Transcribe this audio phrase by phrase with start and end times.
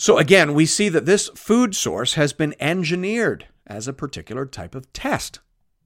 [0.00, 4.76] So again, we see that this food source has been engineered as a particular type
[4.76, 5.40] of test.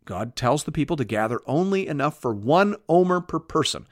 [0.04, 3.86] God tells the people to gather only enough for one omer per person.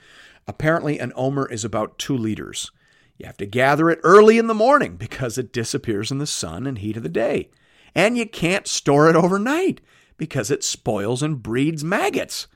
[0.46, 2.70] Apparently, an omer is about two liters.
[3.16, 6.66] You have to gather it early in the morning because it disappears in the sun
[6.66, 7.48] and heat of the day.
[7.94, 9.80] And you can't store it overnight
[10.18, 12.46] because it spoils and breeds maggots.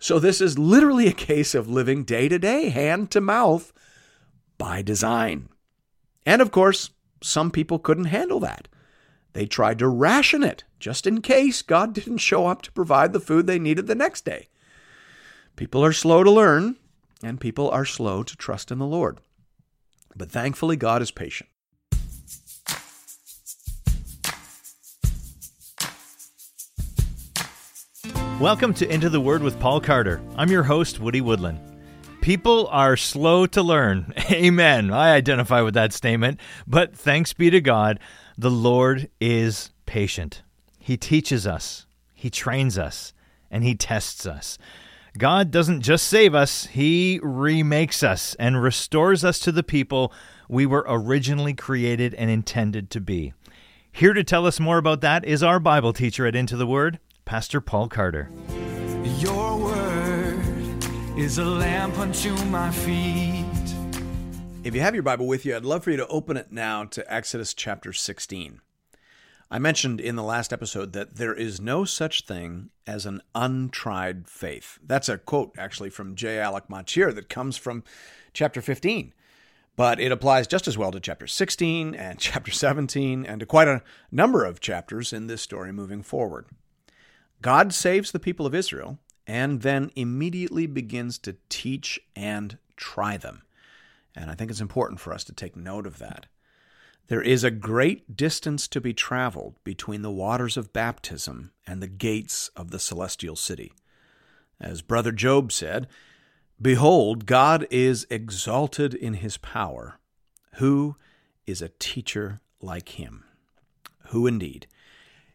[0.00, 3.72] So, this is literally a case of living day to day, hand to mouth,
[4.58, 5.48] by design.
[6.26, 6.90] And of course,
[7.24, 8.68] some people couldn't handle that.
[9.32, 13.20] They tried to ration it just in case God didn't show up to provide the
[13.20, 14.48] food they needed the next day.
[15.56, 16.76] People are slow to learn,
[17.22, 19.20] and people are slow to trust in the Lord.
[20.14, 21.48] But thankfully, God is patient.
[28.38, 30.20] Welcome to Into the Word with Paul Carter.
[30.36, 31.73] I'm your host, Woody Woodland.
[32.24, 34.14] People are slow to learn.
[34.32, 34.90] Amen.
[34.90, 36.40] I identify with that statement.
[36.66, 38.00] But thanks be to God,
[38.38, 40.40] the Lord is patient.
[40.78, 43.12] He teaches us, He trains us,
[43.50, 44.56] and He tests us.
[45.18, 50.10] God doesn't just save us, He remakes us and restores us to the people
[50.48, 53.34] we were originally created and intended to be.
[53.92, 57.00] Here to tell us more about that is our Bible teacher at Into the Word,
[57.26, 58.30] Pastor Paul Carter.
[59.18, 59.83] Your word
[61.16, 63.44] is a lamp unto my feet.
[64.64, 66.84] If you have your Bible with you, I'd love for you to open it now
[66.86, 68.60] to Exodus chapter 16.
[69.48, 74.28] I mentioned in the last episode that there is no such thing as an untried
[74.28, 74.80] faith.
[74.84, 76.40] That's a quote actually from J.
[76.40, 77.84] Alec Motyer that comes from
[78.32, 79.12] chapter 15.
[79.76, 83.68] But it applies just as well to chapter 16 and chapter 17 and to quite
[83.68, 86.46] a number of chapters in this story moving forward.
[87.40, 93.42] God saves the people of Israel and then immediately begins to teach and try them.
[94.14, 96.26] And I think it's important for us to take note of that.
[97.08, 101.88] There is a great distance to be traveled between the waters of baptism and the
[101.88, 103.72] gates of the celestial city.
[104.60, 105.86] As Brother Job said,
[106.60, 109.98] Behold, God is exalted in his power.
[110.54, 110.96] Who
[111.46, 113.24] is a teacher like him?
[114.08, 114.66] Who indeed?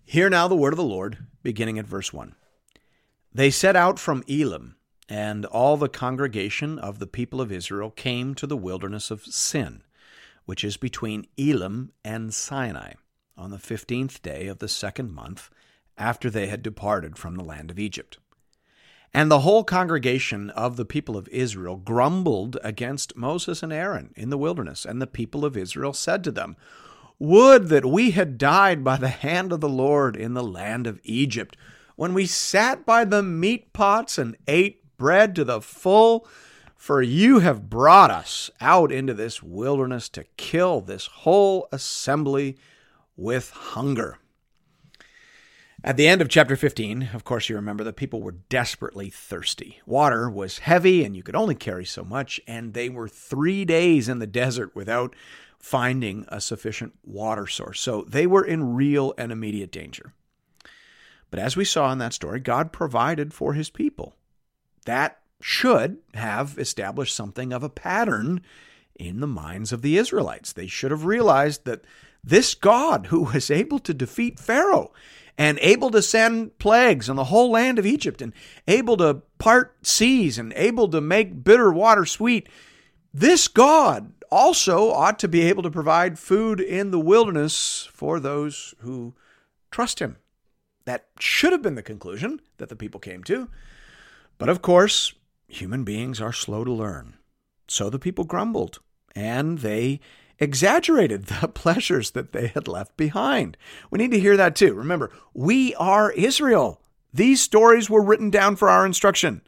[0.04, 2.34] Hear now the word of the Lord, beginning at verse 1.
[3.34, 4.76] They set out from Elim,
[5.08, 9.84] and all the congregation of the people of Israel came to the wilderness of Sin,
[10.46, 12.94] which is between Elim and Sinai,
[13.38, 15.50] on the fifteenth day of the second month
[15.98, 18.18] after they had departed from the land of Egypt.
[19.14, 24.30] And the whole congregation of the people of Israel grumbled against Moses and Aaron in
[24.30, 26.56] the wilderness, and the people of Israel said to them,
[27.18, 31.02] would that we had died by the hand of the Lord in the land of
[31.04, 31.58] Egypt,
[32.00, 36.26] when we sat by the meat pots and ate bread to the full.
[36.78, 42.58] For you have brought us out into this wilderness to kill this whole assembly
[43.18, 44.18] with hunger.
[45.84, 49.82] At the end of chapter 15, of course, you remember the people were desperately thirsty.
[49.86, 54.08] Water was heavy and you could only carry so much, and they were three days
[54.08, 55.18] in the desert without
[55.58, 57.82] finding a sufficient water source.
[57.82, 60.14] So they were in real and immediate danger.
[61.32, 64.16] But as we saw in that story, God provided for his people.
[64.86, 68.42] That should have established something of a pattern
[68.96, 70.52] in the minds of the Israelites.
[70.52, 71.86] They should have realized that
[72.24, 74.92] this God, who was able to defeat Pharaoh
[75.38, 78.34] and able to send plagues on the whole land of Egypt and
[78.68, 82.50] able to part seas and able to make bitter water sweet,
[83.14, 88.76] this God also ought to be able to provide food in the wilderness for those
[88.80, 89.16] who
[89.72, 90.18] trust him.
[90.90, 93.48] That should have been the conclusion that the people came to.
[94.40, 95.14] But of course,
[95.48, 97.14] human beings are slow to learn.
[97.68, 98.80] So the people grumbled,
[99.16, 100.00] and they
[100.40, 103.56] exaggerated the pleasures that they had left behind.
[103.92, 104.74] We need to hear that too.
[104.74, 106.82] Remember, we are Israel.
[107.14, 109.44] These stories were written down for our instruction.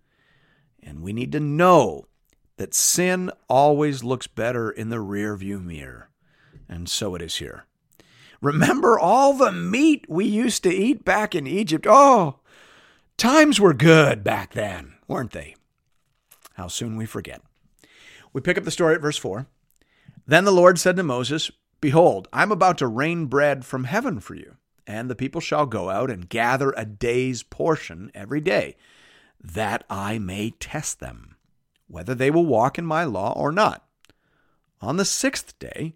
[0.83, 2.05] And we need to know
[2.57, 6.11] that sin always looks better in the rearview mirror.
[6.69, 7.65] And so it is here.
[8.41, 11.85] Remember all the meat we used to eat back in Egypt?
[11.87, 12.39] Oh,
[13.17, 15.55] times were good back then, weren't they?
[16.55, 17.41] How soon we forget.
[18.33, 19.45] We pick up the story at verse 4.
[20.25, 24.35] Then the Lord said to Moses, Behold, I'm about to rain bread from heaven for
[24.35, 28.75] you, and the people shall go out and gather a day's portion every day,
[29.39, 31.35] that I may test them
[31.91, 33.85] whether they will walk in my law or not.
[34.79, 35.95] On the sixth day,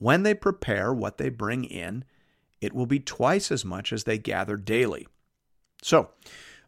[0.00, 2.04] when they prepare what they bring in,
[2.60, 5.06] it will be twice as much as they gather daily.
[5.82, 6.08] So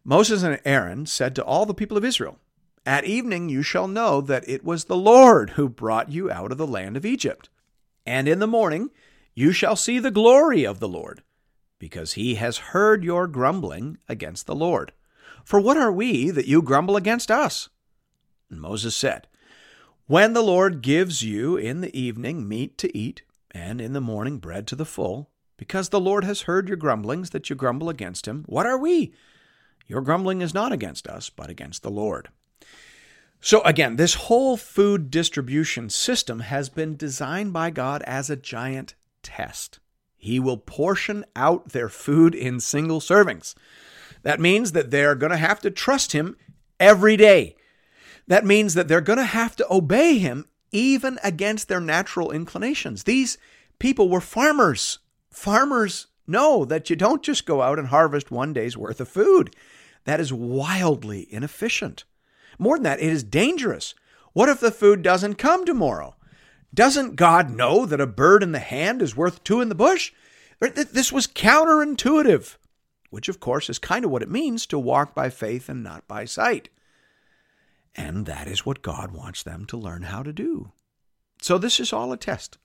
[0.04, 2.38] Moses and Aaron said to all the people of Israel,
[2.84, 6.58] At evening you shall know that it was the Lord who brought you out of
[6.58, 7.48] the land of Egypt.
[8.04, 8.90] And in the morning
[9.34, 11.22] you shall see the glory of the Lord,
[11.78, 14.92] because he has heard your grumbling against the Lord.
[15.42, 17.70] For what are we that you grumble against us?
[18.50, 19.26] And Moses said,
[20.06, 23.22] When the Lord gives you in the evening meat to eat,
[23.52, 27.30] and in the morning bread to the full, because the Lord has heard your grumblings
[27.30, 29.14] that you grumble against him, what are we?
[29.86, 32.30] Your grumbling is not against us, but against the Lord.
[33.40, 38.94] So, again, this whole food distribution system has been designed by God as a giant
[39.22, 39.78] test.
[40.16, 43.54] He will portion out their food in single servings.
[44.22, 46.36] That means that they're going to have to trust Him
[46.80, 47.54] every day.
[48.26, 53.04] That means that they're going to have to obey Him even against their natural inclinations.
[53.04, 53.36] These
[53.78, 55.00] people were farmers.
[55.30, 59.54] Farmers know that you don't just go out and harvest one day's worth of food.
[60.04, 62.04] That is wildly inefficient.
[62.58, 63.94] More than that, it is dangerous.
[64.32, 66.16] What if the food doesn't come tomorrow?
[66.72, 70.12] Doesn't God know that a bird in the hand is worth two in the bush?
[70.60, 72.56] This was counterintuitive,
[73.10, 76.08] which of course is kind of what it means to walk by faith and not
[76.08, 76.68] by sight.
[77.94, 80.72] And that is what God wants them to learn how to do.
[81.40, 82.58] So this is all a test.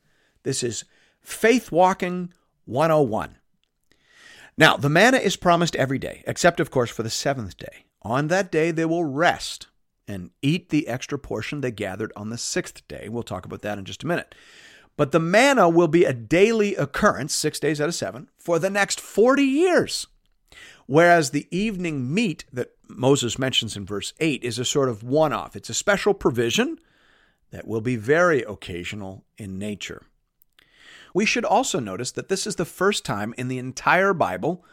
[0.44, 0.86] This is
[1.22, 2.34] faith walking
[2.66, 3.38] 101.
[4.58, 7.86] Now, the manna is promised every day, except, of course, for the seventh day.
[8.02, 9.68] On that day, they will rest
[10.08, 13.10] and eat the extra portion they gathered on the sixth day.
[13.10, 14.34] We'll talk about that in just a minute.
[14.96, 18.70] But the manna will be a daily occurrence, six days out of seven, for the
[18.70, 20.08] next 40 years.
[20.88, 25.34] Whereas the evening meat that Moses mentions in verse 8 is a sort of one
[25.34, 26.80] off, it's a special provision
[27.52, 30.04] that will be very occasional in nature.
[31.14, 34.64] We should also notice that this is the first time in the entire Bible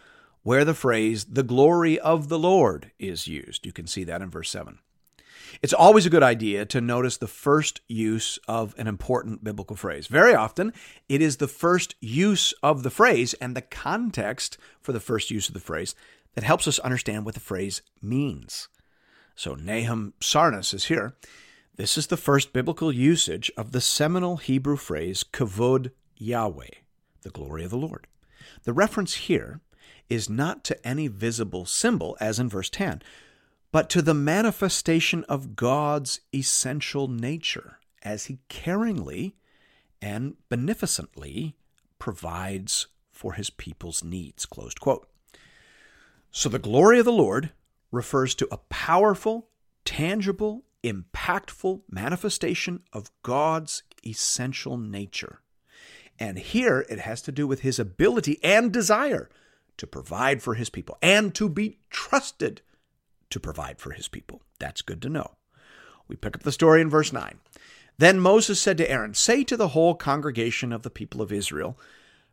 [0.42, 3.64] where the phrase, the glory of the Lord, is used.
[3.64, 4.78] You can see that in verse 7.
[5.62, 10.06] It's always a good idea to notice the first use of an important biblical phrase.
[10.06, 10.72] Very often,
[11.08, 15.48] it is the first use of the phrase and the context for the first use
[15.48, 15.94] of the phrase
[16.34, 18.68] that helps us understand what the phrase means.
[19.34, 21.16] So, Nahum Sarna says here.
[21.76, 26.68] This is the first biblical usage of the seminal Hebrew phrase kavod Yahweh,
[27.22, 28.06] the glory of the Lord.
[28.62, 29.60] The reference here
[30.08, 33.02] is not to any visible symbol, as in verse 10,
[33.72, 39.32] but to the manifestation of God's essential nature as he caringly
[40.00, 41.56] and beneficently
[41.98, 44.46] provides for his people's needs.
[44.46, 45.08] Closed quote.
[46.36, 47.50] So the glory of the Lord
[47.92, 49.50] refers to a powerful,
[49.84, 55.42] tangible, impactful manifestation of God's essential nature.
[56.18, 59.30] And here it has to do with his ability and desire
[59.76, 62.62] to provide for his people and to be trusted
[63.30, 64.42] to provide for his people.
[64.58, 65.36] That's good to know.
[66.08, 67.38] We pick up the story in verse 9.
[67.96, 71.78] Then Moses said to Aaron, Say to the whole congregation of the people of Israel,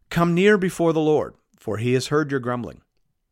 [0.09, 2.81] Come near before the Lord, for he has heard your grumbling.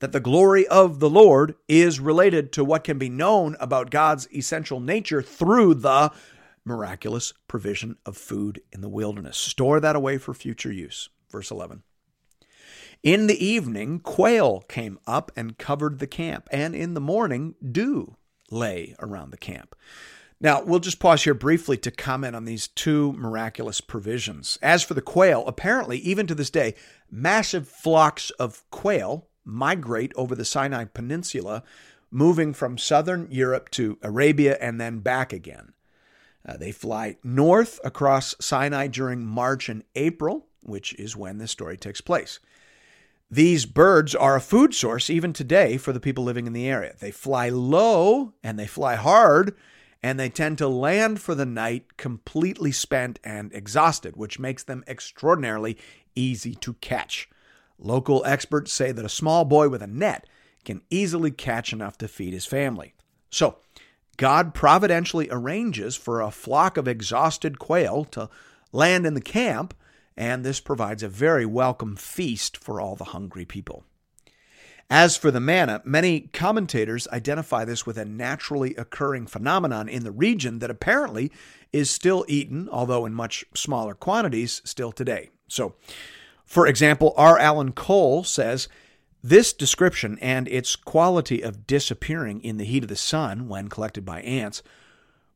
[0.00, 4.28] that the glory of the Lord is related to what can be known about God's
[4.34, 6.10] essential nature through the
[6.64, 9.36] miraculous provision of food in the wilderness.
[9.36, 11.08] Store that away for future use.
[11.30, 11.82] Verse 11.
[13.02, 18.16] In the evening, quail came up and covered the camp, and in the morning, dew
[18.50, 19.74] lay around the camp.
[20.38, 24.58] Now, we'll just pause here briefly to comment on these two miraculous provisions.
[24.62, 26.74] As for the quail, apparently, even to this day,
[27.10, 31.62] massive flocks of quail migrate over the Sinai Peninsula,
[32.10, 35.72] moving from southern Europe to Arabia and then back again.
[36.46, 41.76] Uh, they fly north across Sinai during March and April, which is when this story
[41.76, 42.40] takes place.
[43.30, 46.96] These birds are a food source even today for the people living in the area.
[46.98, 49.54] They fly low and they fly hard,
[50.02, 54.82] and they tend to land for the night completely spent and exhausted, which makes them
[54.88, 55.78] extraordinarily
[56.16, 57.29] easy to catch.
[57.80, 60.26] Local experts say that a small boy with a net
[60.64, 62.94] can easily catch enough to feed his family.
[63.30, 63.56] So,
[64.18, 68.28] God providentially arranges for a flock of exhausted quail to
[68.70, 69.74] land in the camp
[70.20, 73.84] and this provides a very welcome feast for all the hungry people.
[74.90, 80.10] As for the manna, many commentators identify this with a naturally occurring phenomenon in the
[80.10, 81.32] region that apparently
[81.72, 85.30] is still eaten, although in much smaller quantities, still today.
[85.48, 85.74] So,
[86.50, 87.38] for example, R.
[87.38, 88.66] Alan Cole says
[89.22, 94.04] this description and its quality of disappearing in the heat of the sun when collected
[94.04, 94.60] by ants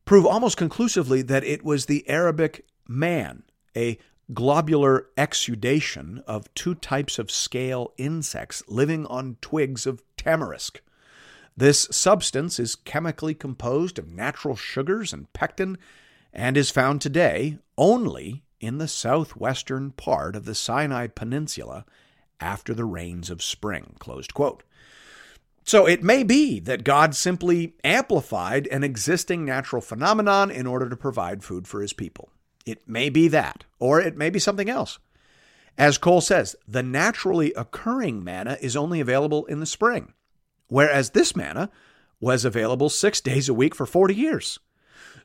[0.03, 3.43] prove almost conclusively that it was the Arabic man,
[3.77, 3.97] a
[4.33, 10.81] globular exudation of two types of scale insects living on twigs of tamarisk.
[11.55, 15.77] This substance is chemically composed of natural sugars and pectin
[16.33, 21.85] and is found today only in the southwestern part of the Sinai Peninsula
[22.39, 23.95] after the rains of spring.
[25.63, 30.95] So it may be that God simply amplified an existing natural phenomenon in order to
[30.95, 32.29] provide food for his people.
[32.65, 34.99] It may be that, or it may be something else.
[35.77, 40.13] As Cole says, the naturally occurring manna is only available in the spring,
[40.67, 41.69] whereas this manna
[42.19, 44.59] was available six days a week for 40 years.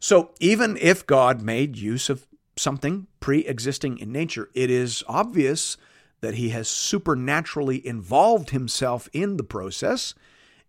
[0.00, 2.26] So even if God made use of
[2.60, 5.76] something pre existing in nature, it is obvious
[6.20, 10.14] that he has supernaturally involved himself in the process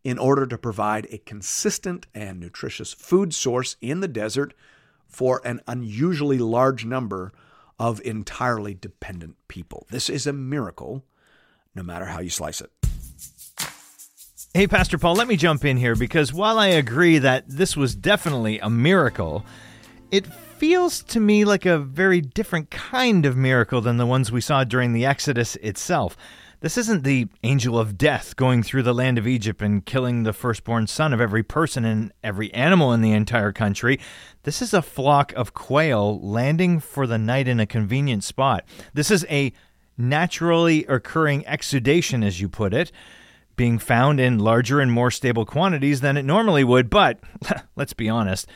[0.03, 4.53] in order to provide a consistent and nutritious food source in the desert
[5.07, 7.31] for an unusually large number
[7.77, 9.85] of entirely dependent people.
[9.91, 11.03] This is a miracle,
[11.75, 12.71] no matter how you slice it.
[14.53, 17.95] Hey, Pastor Paul, let me jump in here because while I agree that this was
[17.95, 19.45] definitely a miracle,
[20.11, 20.25] it
[20.61, 24.63] feels to me like a very different kind of miracle than the ones we saw
[24.63, 26.15] during the Exodus itself.
[26.59, 30.33] This isn't the angel of death going through the land of Egypt and killing the
[30.33, 33.99] firstborn son of every person and every animal in the entire country.
[34.43, 38.63] This is a flock of quail landing for the night in a convenient spot.
[38.93, 39.53] This is a
[39.97, 42.91] naturally occurring exudation, as you put it,
[43.55, 46.91] being found in larger and more stable quantities than it normally would.
[46.91, 47.19] But
[47.75, 48.47] let's be honest,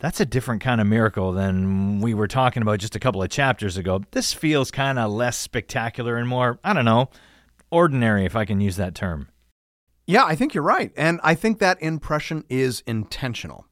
[0.00, 3.28] that's a different kind of miracle than we were talking about just a couple of
[3.28, 4.02] chapters ago.
[4.10, 7.10] This feels kind of less spectacular and more, I don't know,
[7.70, 9.28] ordinary, if I can use that term.
[10.06, 10.90] Yeah, I think you're right.
[10.96, 13.66] And I think that impression is intentional.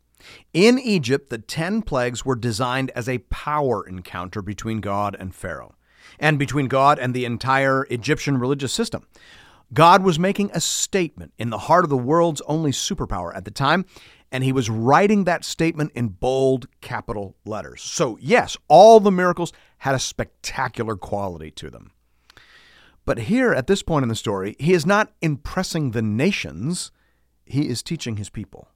[0.53, 5.75] In Egypt, the 10 plagues were designed as a power encounter between God and Pharaoh,
[6.19, 9.07] and between God and the entire Egyptian religious system.
[9.73, 13.51] God was making a statement in the heart of the world's only superpower at the
[13.51, 13.85] time,
[14.31, 17.83] and he was writing that statement in bold capital letters.
[17.83, 21.93] So, yes, all the miracles had a spectacular quality to them.
[23.05, 26.91] But here, at this point in the story, he is not impressing the nations,
[27.47, 28.69] he is teaching his people.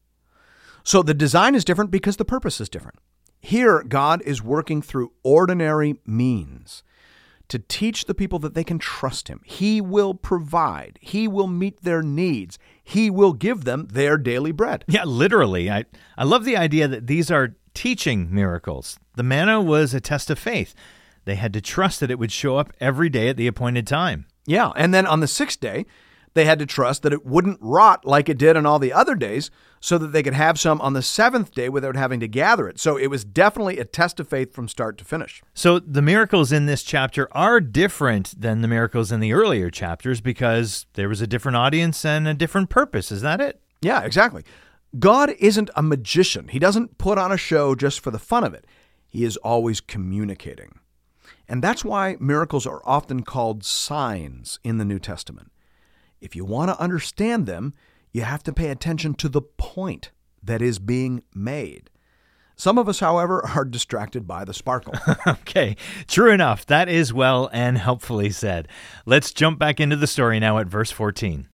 [0.85, 2.99] So the design is different because the purpose is different.
[3.41, 6.83] Here, God is working through ordinary means
[7.49, 9.41] to teach the people that they can trust him.
[9.45, 14.85] He will provide, he will meet their needs, he will give them their daily bread.
[14.89, 15.71] Yeah, literally.
[15.71, 15.85] I,
[16.17, 18.99] I love the idea that these are teaching miracles.
[19.17, 20.75] The manna was a test of faith.
[21.25, 24.27] They had to trust that it would show up every day at the appointed time.
[24.47, 25.87] Yeah, and then on the sixth day,
[26.35, 29.15] they had to trust that it wouldn't rot like it did on all the other
[29.15, 32.69] days so that they could have some on the seventh day without having to gather
[32.69, 32.79] it.
[32.79, 35.43] So it was definitely a test of faith from start to finish.
[35.55, 40.21] So the miracles in this chapter are different than the miracles in the earlier chapters
[40.21, 43.11] because there was a different audience and a different purpose.
[43.11, 43.61] Is that it?
[43.81, 44.45] Yeah, exactly.
[44.99, 48.55] God isn't a magician, He doesn't put on a show just for the fun of
[48.55, 48.67] it.
[49.09, 50.79] He is always communicating.
[51.49, 55.52] And that's why miracles are often called signs in the New Testament.
[56.23, 57.75] If you want to understand them,
[58.13, 60.13] you have to pay attention to the point
[60.43, 61.91] that is being made.
[62.55, 64.95] Some of us, however, are distracted by the sparkle.
[65.27, 65.77] okay,
[66.07, 66.65] true enough.
[66.65, 68.69] That is well and helpfully said.
[69.05, 71.49] Let's jump back into the story now at verse 14.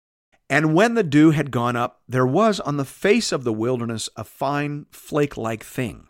[0.50, 4.10] And when the dew had gone up, there was on the face of the wilderness
[4.18, 6.10] a fine flake like thing,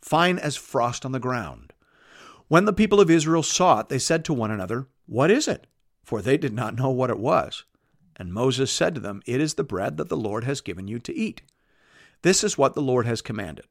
[0.00, 1.72] fine as frost on the ground.
[2.48, 5.68] When the people of Israel saw it, they said to one another, What is it?
[6.04, 7.64] For they did not know what it was.
[8.22, 11.00] And Moses said to them, It is the bread that the Lord has given you
[11.00, 11.42] to eat.
[12.22, 13.64] This is what the Lord has commanded.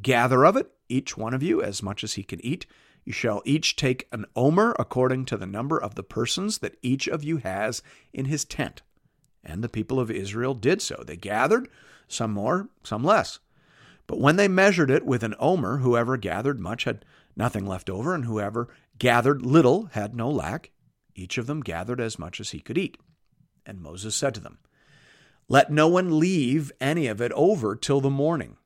[0.00, 2.64] Gather of it, each one of you, as much as he can eat.
[3.04, 7.08] You shall each take an omer according to the number of the persons that each
[7.08, 8.80] of you has in his tent.
[9.44, 11.04] And the people of Israel did so.
[11.06, 11.68] They gathered,
[12.08, 13.38] some more, some less.
[14.06, 17.04] But when they measured it with an omer, whoever gathered much had
[17.36, 20.70] nothing left over, and whoever gathered little had no lack.
[21.14, 22.96] Each of them gathered as much as he could eat.
[23.70, 24.58] And Moses said to them,
[25.48, 28.56] Let no one leave any of it over till the morning.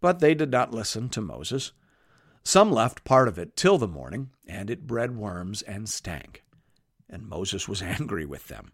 [0.00, 1.72] But they did not listen to Moses.
[2.44, 6.44] Some left part of it till the morning, and it bred worms and stank.
[7.10, 8.70] And Moses was angry with them.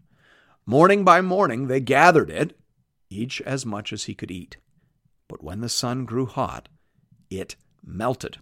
[0.67, 2.55] Morning by morning they gathered it,
[3.09, 4.57] each as much as he could eat.
[5.27, 6.69] But when the sun grew hot,
[7.31, 8.37] it melted.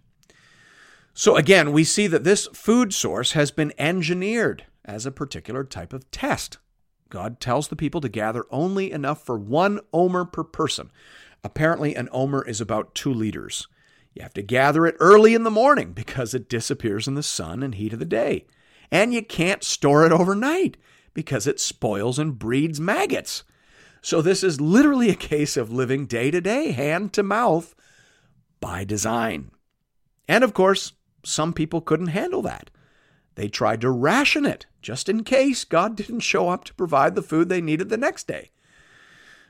[1.14, 5.94] So again, we see that this food source has been engineered as a particular type
[5.94, 6.58] of test.
[7.10, 10.90] God tells the people to gather only enough for one omer per person.
[11.42, 13.66] Apparently, an omer is about two liters.
[14.14, 17.62] You have to gather it early in the morning because it disappears in the sun
[17.62, 18.46] and heat of the day.
[18.90, 20.76] And you can't store it overnight
[21.14, 23.44] because it spoils and breeds maggots.
[24.02, 27.74] So, this is literally a case of living day to day, hand to mouth,
[28.60, 29.50] by design.
[30.26, 30.92] And of course,
[31.24, 32.70] some people couldn't handle that.
[33.34, 37.22] They tried to ration it just in case God didn't show up to provide the
[37.22, 38.50] food they needed the next day.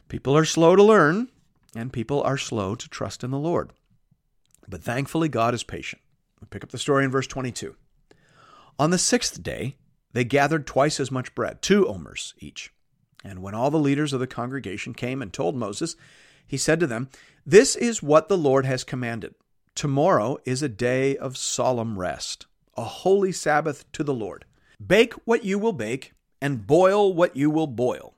[0.09, 1.29] People are slow to learn,
[1.75, 3.71] and people are slow to trust in the Lord.
[4.69, 6.03] But thankfully, God is patient.
[6.41, 7.77] We pick up the story in verse 22.
[8.79, 9.77] On the sixth day,
[10.13, 12.73] they gathered twice as much bread, two omers each.
[13.25, 15.97] And when all the leaders of the congregation came and told Moses,
[16.47, 17.09] he said to them,
[17.45, 19.35] This is what the Lord has commanded.
[19.75, 22.47] Tomorrow is a day of solemn rest,
[22.77, 24.45] a holy Sabbath to the Lord.
[24.85, 28.15] Bake what you will bake, and boil what you will boil.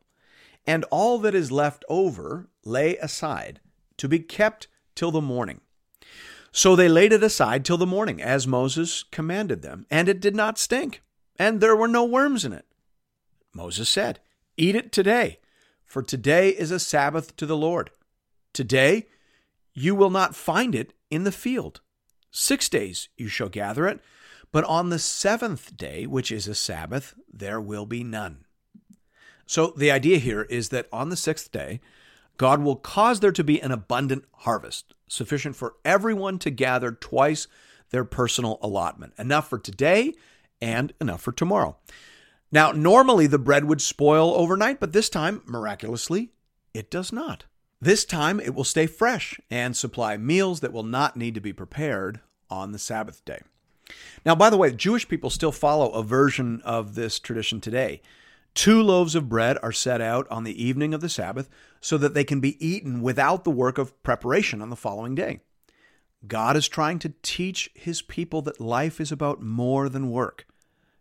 [0.66, 3.61] And all that is left over lay aside,
[3.97, 5.61] to be kept till the morning.
[6.52, 10.37] So they laid it aside till the morning, as Moses commanded them, and it did
[10.37, 11.02] not stink,
[11.37, 12.66] and there were no worms in it.
[13.54, 14.21] Moses said,
[14.57, 15.40] Eat it today,
[15.85, 17.90] for today is a Sabbath to the Lord.
[18.52, 19.07] Today
[19.75, 21.81] you will not find it in the field.
[22.31, 24.00] Six days you shall gather it,
[24.52, 28.44] but on the seventh day, which is a Sabbath, there will be none.
[29.47, 31.80] So the idea here is that on the sixth day,
[32.37, 37.47] God will cause there to be an abundant harvest, sufficient for everyone to gather twice
[37.90, 40.14] their personal allotment, enough for today
[40.61, 41.76] and enough for tomorrow.
[42.50, 46.32] Now, normally the bread would spoil overnight, but this time, miraculously,
[46.75, 47.44] it does not.
[47.80, 51.52] This time it will stay fresh and supply meals that will not need to be
[51.52, 53.40] prepared on the Sabbath day.
[54.25, 58.01] Now, by the way, Jewish people still follow a version of this tradition today.
[58.55, 61.49] Two loaves of bread are set out on the evening of the Sabbath
[61.81, 65.41] so that they can be eaten without the work of preparation on the following day.
[66.26, 70.47] God is trying to teach his people that life is about more than work.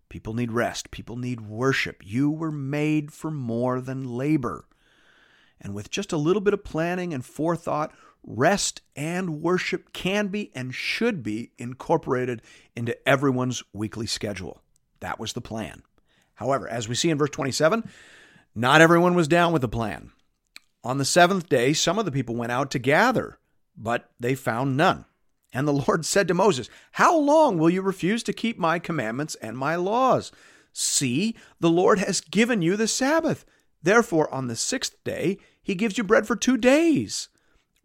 [0.09, 2.01] People need rest, people need worship.
[2.03, 4.65] You were made for more than labor.
[5.59, 10.51] And with just a little bit of planning and forethought, rest and worship can be
[10.53, 12.41] and should be incorporated
[12.75, 14.61] into everyone's weekly schedule.
[14.99, 15.83] That was the plan.
[16.35, 17.89] However, as we see in verse 27,
[18.55, 20.11] not everyone was down with the plan.
[20.83, 23.37] On the seventh day, some of the people went out to gather,
[23.77, 25.05] but they found none.
[25.53, 29.35] And the Lord said to Moses, How long will you refuse to keep my commandments
[29.35, 30.31] and my laws?
[30.73, 33.45] See, the Lord has given you the Sabbath.
[33.83, 37.29] Therefore, on the sixth day, he gives you bread for two days.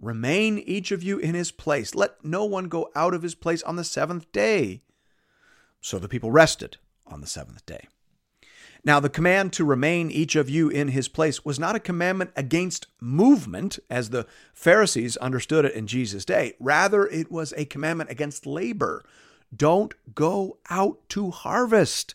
[0.00, 1.94] Remain each of you in his place.
[1.94, 4.82] Let no one go out of his place on the seventh day.
[5.80, 7.86] So the people rested on the seventh day.
[8.84, 12.30] Now, the command to remain each of you in his place was not a commandment
[12.36, 16.54] against movement, as the Pharisees understood it in Jesus' day.
[16.60, 19.04] Rather, it was a commandment against labor.
[19.54, 22.14] Don't go out to harvest.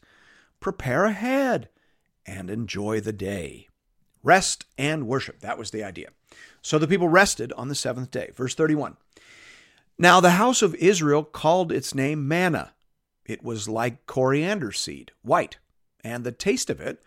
[0.62, 1.68] Prepare ahead
[2.26, 3.68] and enjoy the day.
[4.24, 5.42] Rest and worship.
[5.42, 6.12] That was the idea.
[6.62, 8.32] So the people rested on the seventh day.
[8.36, 8.98] Verse 31.
[9.98, 12.74] Now the house of Israel called its name manna.
[13.26, 15.58] It was like coriander seed, white
[16.04, 17.02] and the taste of it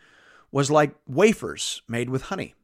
[0.50, 2.54] was like wafers made with honey.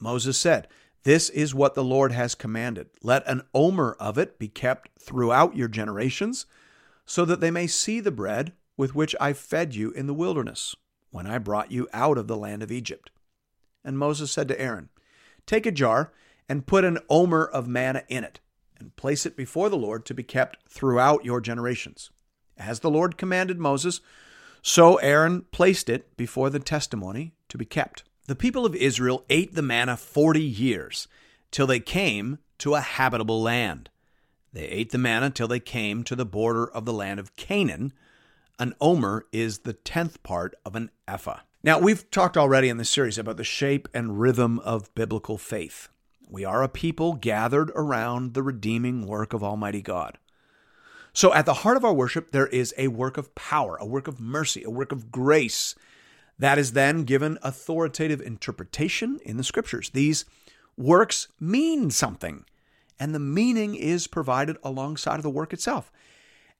[0.00, 0.68] Moses said,
[1.04, 2.90] This is what the Lord has commanded.
[3.02, 6.46] Let an omer of it be kept throughout your generations,
[7.06, 10.76] so that they may see the bread with which I fed you in the wilderness,
[11.10, 13.10] when I brought you out of the land of Egypt.
[13.84, 14.88] And Moses said to Aaron,
[15.46, 16.12] Take a jar
[16.48, 18.40] and put an omer of manna in it,
[18.78, 22.10] and place it before the Lord to be kept throughout your generations.
[22.58, 24.00] As the Lord commanded Moses,
[24.62, 28.04] so Aaron placed it before the testimony to be kept.
[28.26, 31.08] The people of Israel ate the manna 40 years,
[31.50, 33.90] till they came to a habitable land.
[34.52, 37.92] They ate the manna till they came to the border of the land of Canaan.
[38.58, 41.40] An omer is the tenth part of an ephah.
[41.64, 45.88] Now, we've talked already in this series about the shape and rhythm of biblical faith.
[46.28, 50.18] We are a people gathered around the redeeming work of Almighty God.
[51.12, 54.08] So, at the heart of our worship, there is a work of power, a work
[54.08, 55.76] of mercy, a work of grace
[56.36, 59.90] that is then given authoritative interpretation in the scriptures.
[59.90, 60.24] These
[60.76, 62.44] works mean something,
[62.98, 65.92] and the meaning is provided alongside of the work itself.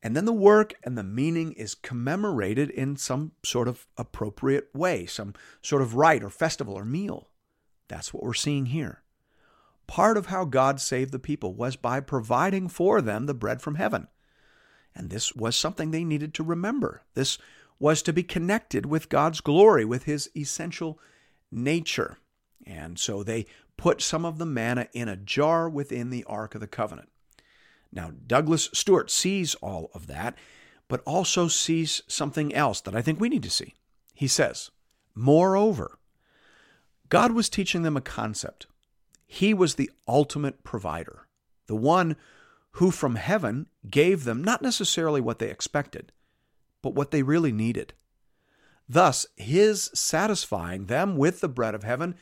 [0.03, 5.07] And then the work and the meaning is commemorated in some sort of appropriate way,
[5.07, 7.29] some sort of rite or festival or meal.
[7.89, 9.03] That's what we're seeing here.
[9.87, 13.77] Part of how God saved the people was by providing for them the bread from
[13.77, 14.09] heaven.
[14.95, 17.03] And this was something they needed to remember.
[17.15, 17.39] This
[17.79, 20.99] was to be connected with God's glory, with his essential
[21.51, 22.19] nature.
[22.67, 26.61] And so they put some of the manna in a jar within the Ark of
[26.61, 27.09] the Covenant.
[27.93, 30.37] Now, Douglas Stuart sees all of that,
[30.89, 33.75] but also sees something else that I think we need to see.
[34.15, 34.71] He says,
[35.15, 35.99] Moreover,
[37.09, 38.67] God was teaching them a concept.
[39.27, 41.27] He was the ultimate provider,
[41.67, 42.17] the one
[42.73, 46.13] who from heaven gave them not necessarily what they expected,
[46.81, 47.93] but what they really needed.
[48.89, 52.15] Thus, His satisfying them with the bread of heaven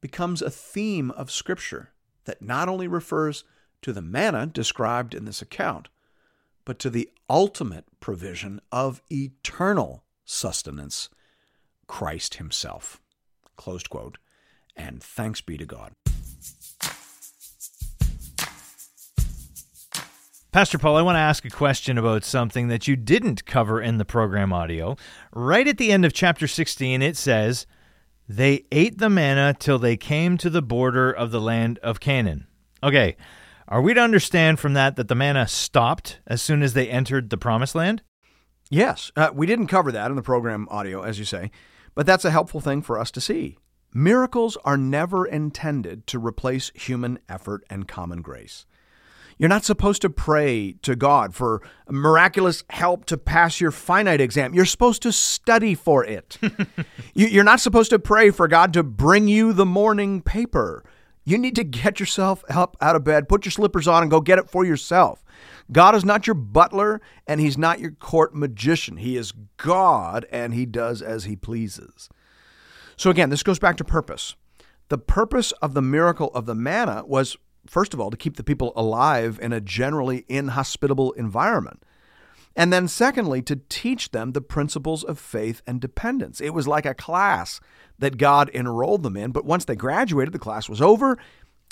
[0.00, 1.90] becomes a theme of Scripture
[2.24, 3.44] that not only refers
[3.82, 5.88] to the manna described in this account,
[6.64, 11.08] but to the ultimate provision of eternal sustenance,
[11.86, 13.00] Christ Himself.
[13.56, 14.18] Closed quote.
[14.76, 15.92] And thanks be to God.
[20.50, 23.98] Pastor Paul, I want to ask a question about something that you didn't cover in
[23.98, 24.96] the program audio.
[25.32, 27.66] Right at the end of chapter 16, it says,
[28.28, 32.46] They ate the manna till they came to the border of the land of Canaan.
[32.82, 33.16] Okay,
[33.68, 37.30] are we to understand from that that the manna stopped as soon as they entered
[37.30, 38.02] the promised land?
[38.70, 41.50] Yes, uh, we didn't cover that in the program audio, as you say,
[41.94, 43.58] but that's a helpful thing for us to see.
[43.94, 48.66] Miracles are never intended to replace human effort and common grace.
[49.38, 54.52] You're not supposed to pray to God for miraculous help to pass your finite exam.
[54.52, 56.38] You're supposed to study for it.
[57.14, 60.84] You're not supposed to pray for God to bring you the morning paper.
[61.28, 64.20] You need to get yourself up out of bed, put your slippers on, and go
[64.20, 65.22] get it for yourself.
[65.70, 68.96] God is not your butler and he's not your court magician.
[68.96, 72.08] He is God and he does as he pleases.
[72.96, 74.36] So, again, this goes back to purpose.
[74.88, 77.36] The purpose of the miracle of the manna was
[77.68, 81.82] first of all, to keep the people alive in a generally inhospitable environment.
[82.58, 86.40] And then, secondly, to teach them the principles of faith and dependence.
[86.40, 87.60] It was like a class
[88.00, 91.16] that God enrolled them in, but once they graduated, the class was over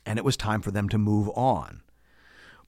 [0.07, 1.83] and it was time for them to move on.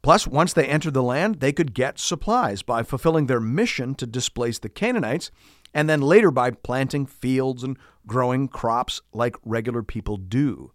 [0.03, 4.07] Plus, once they entered the land, they could get supplies by fulfilling their mission to
[4.07, 5.31] displace the Canaanites,
[5.73, 10.73] and then later by planting fields and growing crops like regular people do.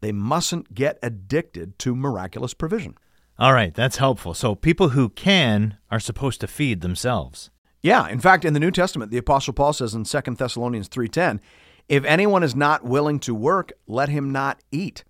[0.00, 2.96] They mustn't get addicted to miraculous provision.
[3.38, 4.34] All right, that's helpful.
[4.34, 7.50] So people who can are supposed to feed themselves.
[7.82, 11.40] Yeah, in fact, in the New Testament, the apostle Paul says in 2 Thessalonians 3:10,
[11.88, 15.04] "If anyone is not willing to work, let him not eat."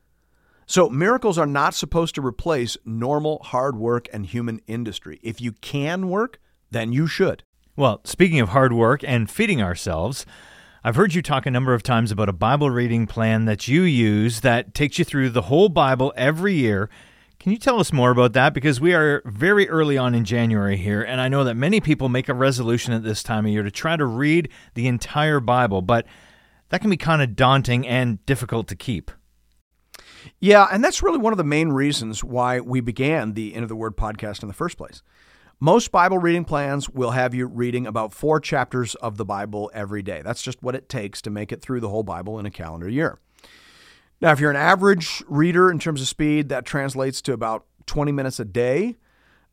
[0.67, 5.21] So, miracles are not supposed to replace normal hard work and human industry.
[5.23, 7.45] If you can work, then you should.
[7.77, 10.25] Well, speaking of hard work and feeding ourselves,
[10.83, 13.83] I've heard you talk a number of times about a Bible reading plan that you
[13.83, 16.89] use that takes you through the whole Bible every year.
[17.45, 18.55] Can you tell us more about that?
[18.55, 22.09] Because we are very early on in January here, and I know that many people
[22.09, 25.83] make a resolution at this time of year to try to read the entire Bible,
[25.83, 26.07] but
[26.71, 29.11] that can be kind of daunting and difficult to keep.
[30.41, 33.77] Yeah, and that's really one of the main reasons why we began the Into the
[33.77, 35.03] Word podcast in the first place.
[35.61, 40.03] Most Bible reading plans will have you reading about four chapters of the Bible every
[40.03, 40.23] day.
[40.23, 42.89] That's just what it takes to make it through the whole Bible in a calendar
[42.89, 43.19] year.
[44.25, 48.11] Now, if you're an average reader in terms of speed, that translates to about 20
[48.11, 48.97] minutes a day.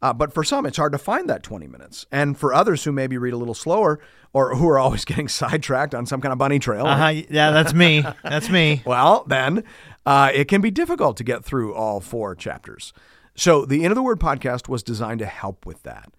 [0.02, 2.06] Uh, but for some, it's hard to find that 20 minutes.
[2.10, 4.00] And for others who maybe read a little slower
[4.32, 6.86] or who are always getting sidetracked on some kind of bunny trail.
[6.86, 7.22] Uh-huh.
[7.30, 8.06] Yeah, that's me.
[8.24, 8.82] That's me.
[8.86, 9.66] well, then
[10.06, 12.94] uh, it can be difficult to get through all four chapters.
[13.36, 16.14] So, the Into the Word podcast was designed to help with that.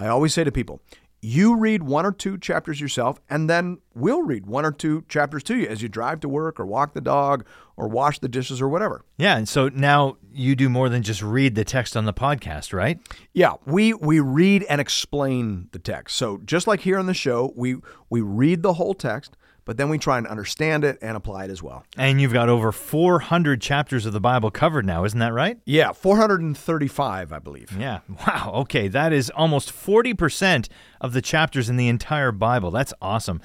[0.00, 0.82] I always say to people,
[1.24, 5.44] you read one or two chapters yourself, and then we'll read one or two chapters
[5.44, 8.60] to you as you drive to work or walk the dog or wash the dishes
[8.60, 9.04] or whatever.
[9.18, 12.72] Yeah, and so now you do more than just read the text on the podcast,
[12.72, 12.98] right?
[13.32, 16.16] Yeah, we we read and explain the text.
[16.16, 17.76] So just like here on the show, we
[18.10, 21.50] we read the whole text, but then we try and understand it and apply it
[21.50, 21.84] as well.
[21.96, 25.58] And you've got over 400 chapters of the Bible covered now, isn't that right?
[25.64, 27.72] Yeah, 435, I believe.
[27.78, 28.00] Yeah.
[28.26, 28.52] Wow.
[28.62, 30.68] Okay, that is almost 40%
[31.00, 32.70] of the chapters in the entire Bible.
[32.70, 33.40] That's awesome.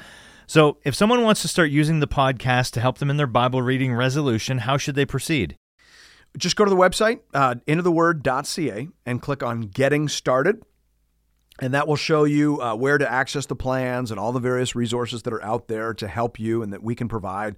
[0.45, 3.61] So, if someone wants to start using the podcast to help them in their Bible
[3.61, 5.57] reading resolution, how should they proceed?
[6.37, 10.61] Just go to the website, uh, intotheword.ca, and click on Getting Started
[11.59, 14.75] and that will show you uh, where to access the plans and all the various
[14.75, 17.55] resources that are out there to help you and that we can provide.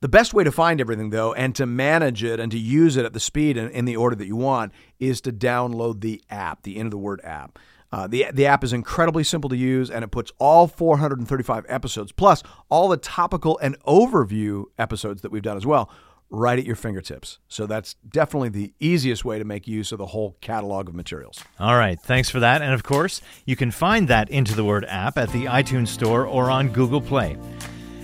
[0.00, 3.04] The best way to find everything, though, and to manage it and to use it
[3.04, 6.62] at the speed and in the order that you want is to download the app,
[6.62, 7.58] the Into the Word app.
[7.92, 12.12] Uh, the, the app is incredibly simple to use and it puts all 435 episodes,
[12.12, 15.90] plus all the topical and overview episodes that we've done as well,
[16.30, 17.38] right at your fingertips.
[17.48, 21.42] So that's definitely the easiest way to make use of the whole catalog of materials.
[21.58, 22.62] All right, thanks for that.
[22.62, 26.24] And of course, you can find that Into the Word app at the iTunes Store
[26.26, 27.36] or on Google Play.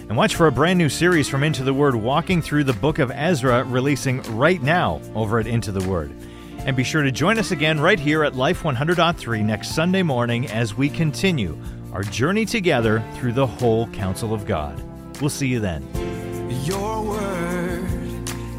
[0.08, 2.98] And watch for a brand new series from Into the Word walking through the book
[2.98, 6.12] of Ezra releasing right now over at Into the Word.
[6.58, 10.48] And be sure to join us again right here at Life 100.3 next Sunday morning
[10.48, 11.56] as we continue
[11.92, 14.80] our journey together through the whole counsel of God.
[15.20, 15.82] We'll see you then.
[16.64, 17.65] Your word